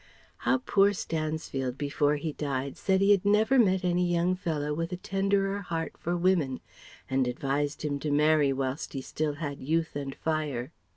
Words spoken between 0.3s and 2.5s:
How poor Stansfield, before he